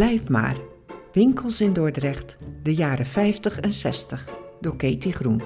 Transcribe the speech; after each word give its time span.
Blijf 0.00 0.28
maar. 0.28 0.56
Winkels 1.12 1.60
in 1.60 1.72
Dordrecht, 1.72 2.36
de 2.62 2.74
jaren 2.74 3.06
50 3.06 3.60
en 3.60 3.72
60, 3.72 4.28
door 4.60 4.76
Katie 4.76 5.12
Groen. 5.12 5.42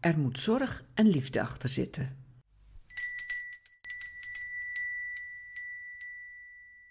Er 0.00 0.18
moet 0.18 0.38
zorg 0.38 0.84
en 0.94 1.06
liefde 1.06 1.40
achter 1.40 1.68
zitten. 1.68 2.16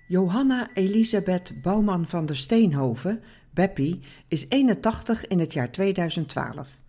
Johanna 0.08 0.70
Elisabeth 0.74 1.62
Bouwman 1.62 2.08
van 2.08 2.26
der 2.26 2.38
Steenhoven, 2.38 3.24
Beppie, 3.54 4.00
is 4.28 4.46
81 4.50 5.28
in 5.28 5.40
het 5.40 5.54
jaar 5.54 5.72
2012. 5.72 6.81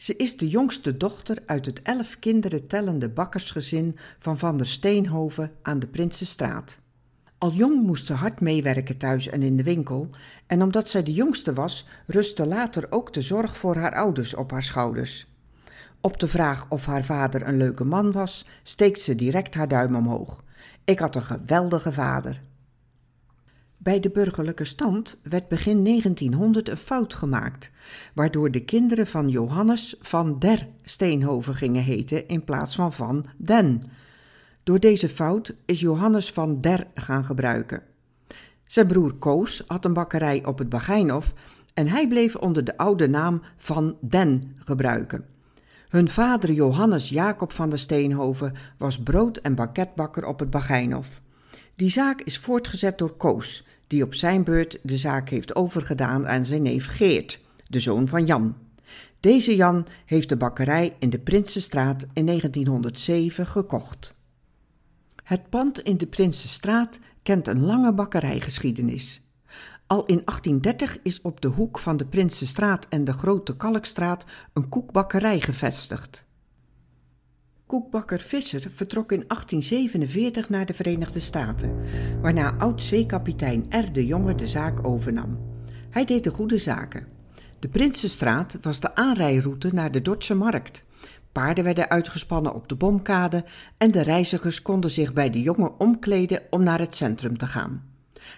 Ze 0.00 0.16
is 0.16 0.36
de 0.36 0.48
jongste 0.48 0.96
dochter 0.96 1.38
uit 1.46 1.66
het 1.66 1.82
elf 1.82 2.18
kinderen 2.18 2.66
tellende 2.66 3.08
bakkersgezin 3.08 3.98
van 4.18 4.38
Van 4.38 4.56
der 4.56 4.66
Steenhoven 4.66 5.52
aan 5.62 5.78
de 5.78 5.86
Prinsenstraat. 5.86 6.78
Al 7.38 7.52
jong 7.52 7.82
moest 7.82 8.06
ze 8.06 8.12
hard 8.12 8.40
meewerken 8.40 8.98
thuis 8.98 9.28
en 9.28 9.42
in 9.42 9.56
de 9.56 9.62
winkel, 9.62 10.10
en 10.46 10.62
omdat 10.62 10.88
zij 10.88 11.02
de 11.02 11.12
jongste 11.12 11.52
was, 11.52 11.86
rustte 12.06 12.46
later 12.46 12.86
ook 12.90 13.12
de 13.12 13.20
zorg 13.20 13.56
voor 13.56 13.76
haar 13.76 13.94
ouders 13.94 14.34
op 14.34 14.50
haar 14.50 14.62
schouders. 14.62 15.26
Op 16.00 16.20
de 16.20 16.28
vraag 16.28 16.66
of 16.68 16.86
haar 16.86 17.04
vader 17.04 17.48
een 17.48 17.56
leuke 17.56 17.84
man 17.84 18.12
was, 18.12 18.46
steekt 18.62 19.00
ze 19.00 19.14
direct 19.14 19.54
haar 19.54 19.68
duim 19.68 19.96
omhoog. 19.96 20.44
Ik 20.84 20.98
had 20.98 21.16
een 21.16 21.22
geweldige 21.22 21.92
vader. 21.92 22.42
Bij 23.82 24.00
de 24.00 24.10
burgerlijke 24.10 24.64
stand 24.64 25.20
werd 25.22 25.48
begin 25.48 25.84
1900 25.84 26.68
een 26.68 26.76
fout 26.76 27.14
gemaakt, 27.14 27.70
waardoor 28.14 28.50
de 28.50 28.64
kinderen 28.64 29.06
van 29.06 29.28
Johannes 29.28 29.96
van 30.00 30.38
der 30.38 30.66
Steenhoven 30.82 31.54
gingen 31.54 31.82
heten 31.82 32.28
in 32.28 32.44
plaats 32.44 32.74
van 32.74 32.92
van 32.92 33.24
den. 33.36 33.82
Door 34.62 34.80
deze 34.80 35.08
fout 35.08 35.54
is 35.64 35.80
Johannes 35.80 36.30
van 36.30 36.60
der 36.60 36.86
gaan 36.94 37.24
gebruiken. 37.24 37.82
Zijn 38.64 38.86
broer 38.86 39.14
Koos 39.14 39.64
had 39.66 39.84
een 39.84 39.92
bakkerij 39.92 40.44
op 40.44 40.58
het 40.58 40.68
Bagijnhof 40.68 41.34
en 41.74 41.88
hij 41.88 42.08
bleef 42.08 42.36
onder 42.36 42.64
de 42.64 42.76
oude 42.76 43.08
naam 43.08 43.42
van 43.56 43.96
den 44.00 44.56
gebruiken. 44.56 45.24
Hun 45.88 46.08
vader 46.08 46.52
Johannes 46.52 47.08
Jacob 47.08 47.52
van 47.52 47.70
der 47.70 47.78
Steenhoven 47.78 48.54
was 48.78 49.02
brood- 49.02 49.36
en 49.36 49.54
banketbakker 49.54 50.26
op 50.26 50.38
het 50.38 50.50
Bagijnhof. 50.50 51.20
Die 51.80 51.90
zaak 51.90 52.20
is 52.20 52.38
voortgezet 52.38 52.98
door 52.98 53.16
Koos, 53.16 53.64
die 53.86 54.02
op 54.02 54.14
zijn 54.14 54.44
beurt 54.44 54.78
de 54.82 54.96
zaak 54.96 55.28
heeft 55.28 55.54
overgedaan 55.54 56.28
aan 56.28 56.44
zijn 56.44 56.62
neef 56.62 56.86
Geert, 56.86 57.40
de 57.68 57.80
zoon 57.80 58.08
van 58.08 58.26
Jan. 58.26 58.56
Deze 59.20 59.56
Jan 59.56 59.86
heeft 60.06 60.28
de 60.28 60.36
bakkerij 60.36 60.96
in 60.98 61.10
de 61.10 61.18
Prinsenstraat 61.18 62.06
in 62.12 62.26
1907 62.26 63.46
gekocht. 63.46 64.14
Het 65.24 65.48
pand 65.48 65.80
in 65.80 65.96
de 65.96 66.06
Prinsenstraat 66.06 66.98
kent 67.22 67.48
een 67.48 67.60
lange 67.60 67.94
bakkerijgeschiedenis. 67.94 69.22
Al 69.86 70.04
in 70.06 70.22
1830 70.24 70.98
is 71.02 71.20
op 71.20 71.40
de 71.40 71.48
hoek 71.48 71.78
van 71.78 71.96
de 71.96 72.06
Prinsenstraat 72.06 72.86
en 72.88 73.04
de 73.04 73.12
Grote 73.12 73.56
Kalkstraat 73.56 74.24
een 74.52 74.68
koekbakkerij 74.68 75.40
gevestigd. 75.40 76.28
Koekbakker 77.70 78.20
Visser 78.20 78.70
vertrok 78.74 79.12
in 79.12 79.24
1847 79.26 80.48
naar 80.48 80.66
de 80.66 80.74
Verenigde 80.74 81.20
Staten, 81.20 81.76
waarna 82.20 82.54
oud-zeekapitein 82.58 83.64
R. 83.68 83.92
de 83.92 84.06
Jonge 84.06 84.34
de 84.34 84.46
zaak 84.46 84.86
overnam. 84.86 85.38
Hij 85.90 86.04
deed 86.04 86.24
de 86.24 86.30
goede 86.30 86.58
zaken. 86.58 87.06
De 87.58 87.68
Prinsenstraat 87.68 88.58
was 88.62 88.80
de 88.80 88.94
aanrijroute 88.94 89.74
naar 89.74 89.90
de 89.90 90.02
Dordtse 90.02 90.34
markt. 90.34 90.84
Paarden 91.32 91.64
werden 91.64 91.90
uitgespannen 91.90 92.54
op 92.54 92.68
de 92.68 92.74
bomkade 92.74 93.44
en 93.78 93.90
de 93.90 94.00
reizigers 94.00 94.62
konden 94.62 94.90
zich 94.90 95.12
bij 95.12 95.30
de 95.30 95.42
jongen 95.42 95.80
omkleden 95.80 96.42
om 96.50 96.62
naar 96.62 96.78
het 96.78 96.94
centrum 96.94 97.38
te 97.38 97.46
gaan. 97.46 97.82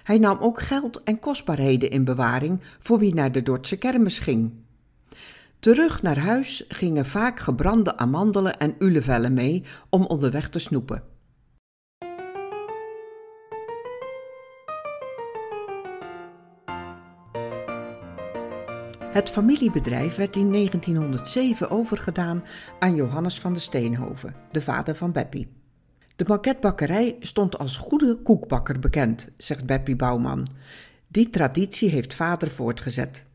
Hij 0.03 0.19
nam 0.19 0.39
ook 0.41 0.61
geld 0.61 1.03
en 1.03 1.19
kostbaarheden 1.19 1.91
in 1.91 2.05
bewaring 2.05 2.61
voor 2.79 2.99
wie 2.99 3.15
naar 3.15 3.33
de 3.33 3.43
Dordtse 3.43 3.77
kermis 3.77 4.19
ging. 4.19 4.53
Terug 5.63 6.03
naar 6.03 6.19
huis 6.19 6.65
gingen 6.69 7.07
vaak 7.07 7.41
gebrande 7.41 7.97
amandelen 7.97 8.59
en 8.59 8.75
ulevellen 8.79 9.33
mee 9.33 9.65
om 9.89 10.07
onderweg 10.07 10.49
te 10.49 10.59
snoepen. 10.59 11.03
Het 19.01 19.31
familiebedrijf 19.31 20.17
werd 20.17 20.37
in 20.37 20.53
1907 20.53 21.71
overgedaan 21.71 22.45
aan 22.79 22.95
Johannes 22.95 23.41
van 23.41 23.53
der 23.53 23.63
Steenhoven, 23.63 24.35
de 24.53 24.61
vader 24.61 24.95
van 24.95 25.13
Beppie. 25.13 25.53
De 26.17 26.25
banketbakkerij 26.25 27.17
stond 27.21 27.59
als 27.59 27.77
goede 27.77 28.19
koekbakker 28.23 28.79
bekend, 28.79 29.29
zegt 29.37 29.67
Beppie 29.67 29.97
Bouwman. 29.97 30.49
Die 31.09 31.31
traditie 31.31 31.91
heeft 31.91 32.15
vader 32.15 32.51
voortgezet. 32.51 33.31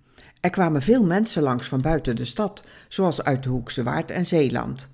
Er 0.48 0.54
kwamen 0.54 0.82
veel 0.82 1.04
mensen 1.04 1.44
langs 1.44 1.68
van 1.68 1.82
buiten 1.82 2.16
de 2.16 2.26
stad, 2.26 2.64
zoals 2.88 3.24
uit 3.24 3.44
de 3.44 3.50
Hoekse 3.50 3.84
Waard 3.84 4.12
en 4.12 4.26
Zeeland. 4.26 4.90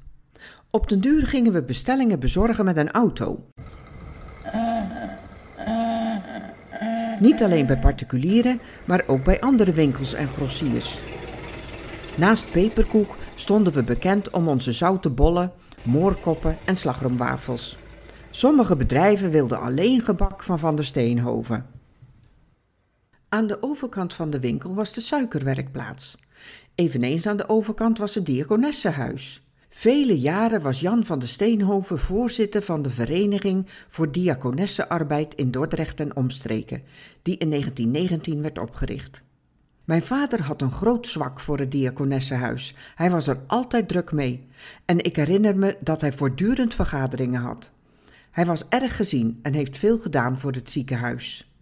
Op 0.69 0.89
den 0.89 1.01
duur 1.01 1.27
gingen 1.27 1.53
we 1.53 1.63
bestellingen 1.63 2.19
bezorgen 2.19 2.65
met 2.65 2.77
een 2.77 2.91
auto. 2.91 3.45
Niet 7.19 7.43
alleen 7.43 7.65
bij 7.65 7.77
particulieren, 7.79 8.59
maar 8.85 9.03
ook 9.07 9.23
bij 9.23 9.41
andere 9.41 9.73
winkels 9.73 10.13
en 10.13 10.27
grossiers. 10.27 11.03
Naast 12.17 12.51
peperkoek 12.51 13.15
stonden 13.35 13.73
we 13.73 13.83
bekend 13.83 14.29
om 14.29 14.47
onze 14.47 14.71
zoute 14.71 15.09
bollen, 15.09 15.51
moorkoppen 15.83 16.57
en 16.65 16.75
slagroomwafels. 16.75 17.77
Sommige 18.29 18.75
bedrijven 18.75 19.29
wilden 19.29 19.59
alleen 19.59 20.01
gebak 20.01 20.43
van 20.43 20.59
Van 20.59 20.75
der 20.75 20.85
Steenhoven. 20.85 21.82
Aan 23.33 23.47
de 23.47 23.57
overkant 23.61 24.13
van 24.13 24.29
de 24.29 24.39
winkel 24.39 24.75
was 24.75 24.93
de 24.93 25.01
suikerwerkplaats. 25.01 26.17
Eveneens 26.75 27.27
aan 27.27 27.37
de 27.37 27.49
overkant 27.49 27.97
was 27.97 28.15
het 28.15 28.25
diakonessenhuis. 28.25 29.47
Vele 29.69 30.19
jaren 30.19 30.61
was 30.61 30.79
Jan 30.79 31.05
van 31.05 31.19
de 31.19 31.25
Steenhoven 31.25 31.99
voorzitter 31.99 32.61
van 32.61 32.81
de 32.81 32.89
Vereniging 32.89 33.67
voor 33.87 34.11
Diakonessenarbeid 34.11 35.35
in 35.35 35.51
Dordrecht 35.51 35.99
en 35.99 36.15
omstreken, 36.15 36.83
die 37.21 37.37
in 37.37 37.49
1919 37.49 38.41
werd 38.41 38.57
opgericht. 38.57 39.23
Mijn 39.83 40.03
vader 40.03 40.41
had 40.41 40.61
een 40.61 40.71
groot 40.71 41.07
zwak 41.07 41.39
voor 41.39 41.59
het 41.59 41.71
diakonessenhuis. 41.71 42.75
Hij 42.95 43.09
was 43.09 43.27
er 43.27 43.39
altijd 43.47 43.87
druk 43.87 44.11
mee. 44.11 44.47
En 44.85 45.03
ik 45.03 45.15
herinner 45.15 45.57
me 45.57 45.77
dat 45.79 46.01
hij 46.01 46.13
voortdurend 46.13 46.73
vergaderingen 46.73 47.41
had. 47.41 47.71
Hij 48.31 48.45
was 48.45 48.67
erg 48.69 48.95
gezien 48.95 49.39
en 49.41 49.53
heeft 49.53 49.77
veel 49.77 49.97
gedaan 49.97 50.39
voor 50.39 50.51
het 50.51 50.69
ziekenhuis. 50.69 51.52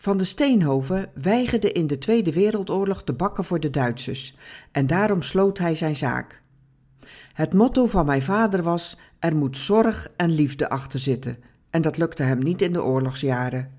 Van 0.00 0.16
de 0.16 0.24
Steenhoven 0.24 1.10
weigerde 1.14 1.72
in 1.72 1.86
de 1.86 1.98
Tweede 1.98 2.32
Wereldoorlog 2.32 3.04
te 3.04 3.12
bakken 3.12 3.44
voor 3.44 3.60
de 3.60 3.70
Duitsers 3.70 4.36
en 4.72 4.86
daarom 4.86 5.22
sloot 5.22 5.58
hij 5.58 5.76
zijn 5.76 5.96
zaak. 5.96 6.42
Het 7.32 7.52
motto 7.52 7.86
van 7.86 8.06
mijn 8.06 8.22
vader 8.22 8.62
was: 8.62 8.96
er 9.18 9.36
moet 9.36 9.56
zorg 9.56 10.08
en 10.16 10.30
liefde 10.30 10.68
achter 10.68 11.00
zitten, 11.00 11.38
en 11.70 11.82
dat 11.82 11.96
lukte 11.96 12.22
hem 12.22 12.38
niet 12.38 12.62
in 12.62 12.72
de 12.72 12.82
oorlogsjaren. 12.82 13.70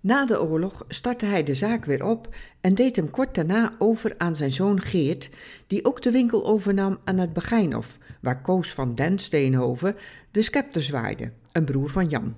Na 0.00 0.26
de 0.26 0.42
oorlog 0.42 0.84
startte 0.88 1.26
hij 1.26 1.42
de 1.42 1.54
zaak 1.54 1.84
weer 1.84 2.04
op 2.04 2.34
en 2.60 2.74
deed 2.74 2.96
hem 2.96 3.10
kort 3.10 3.34
daarna 3.34 3.72
over 3.78 4.14
aan 4.18 4.36
zijn 4.36 4.52
zoon 4.52 4.80
Geert, 4.80 5.30
die 5.66 5.84
ook 5.84 6.02
de 6.02 6.10
winkel 6.10 6.46
overnam 6.46 6.98
aan 7.04 7.18
het 7.18 7.32
Begijnhof, 7.32 7.98
waar 8.20 8.42
Koos 8.42 8.72
van 8.72 8.94
den 8.94 9.18
Steenhoven 9.18 9.96
de 10.30 10.42
scepter 10.42 10.82
zwaaide, 10.82 11.32
een 11.52 11.64
broer 11.64 11.90
van 11.90 12.08
Jan. 12.08 12.34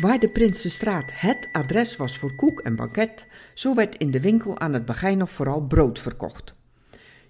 Waar 0.00 0.18
de 0.18 0.30
Prinsenstraat 0.32 1.12
het 1.14 1.48
adres 1.52 1.96
was 1.96 2.18
voor 2.18 2.34
koek 2.36 2.60
en 2.60 2.76
banket, 2.76 3.26
zo 3.54 3.74
werd 3.74 3.96
in 3.96 4.10
de 4.10 4.20
winkel 4.20 4.58
aan 4.58 4.72
het 4.72 4.84
Begijnhof 4.84 5.30
vooral 5.30 5.60
brood 5.60 5.98
verkocht. 5.98 6.54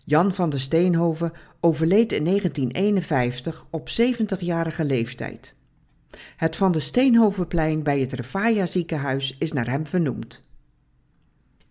Jan 0.05 0.35
van 0.35 0.51
der 0.51 0.61
Steenhoven 0.61 1.33
overleed 1.61 2.13
in 2.13 2.25
1951 2.25 3.67
op 3.71 3.89
70-jarige 3.89 4.85
leeftijd. 4.85 5.55
Het 6.37 6.57
van 6.57 6.73
de 6.73 6.81
Steenhovenplein 6.81 7.83
bij 7.83 8.01
het 8.01 8.13
Refaya 8.13 8.67
ziekenhuis 8.67 9.37
is 9.39 9.53
naar 9.53 9.69
hem 9.71 9.87
vernoemd. 9.87 10.50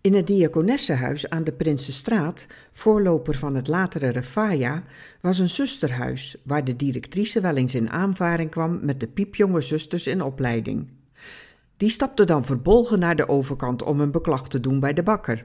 In 0.02 0.14
het 0.14 0.26
Diakonessenhuis 0.26 1.30
aan 1.30 1.44
de 1.44 1.52
Prinsenstraat, 1.52 2.46
voorloper 2.72 3.34
van 3.34 3.54
het 3.54 3.68
latere 3.68 4.08
Refaya, 4.08 4.82
was 5.20 5.38
een 5.38 5.48
zusterhuis 5.48 6.36
waar 6.44 6.64
de 6.64 6.76
directrice 6.76 7.40
wel 7.40 7.56
eens 7.56 7.74
in 7.74 7.90
aanvaring 7.90 8.50
kwam 8.50 8.78
met 8.82 9.00
de 9.00 9.06
piepjonge 9.06 9.60
zusters 9.60 10.06
in 10.06 10.22
opleiding. 10.22 10.88
Die 11.76 11.90
stapte 11.90 12.24
dan 12.24 12.44
verbolgen 12.44 12.98
naar 12.98 13.16
de 13.16 13.28
overkant 13.28 13.82
om 13.82 14.00
een 14.00 14.10
beklag 14.10 14.48
te 14.48 14.60
doen 14.60 14.80
bij 14.80 14.92
de 14.92 15.02
bakker. 15.02 15.44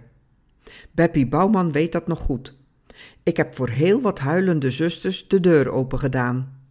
Beppie 0.92 1.28
Bouwman 1.28 1.72
weet 1.72 1.92
dat 1.92 2.08
nog 2.08 2.20
goed. 2.20 2.58
Ik 3.24 3.38
heb 3.38 3.56
voor 3.56 3.70
heel 3.70 4.02
wat 4.02 4.20
huilende 4.20 4.72
zusters 4.72 5.28
de 5.28 5.40
deur 5.40 5.72
open 5.72 6.00
gedaan. 6.00 6.65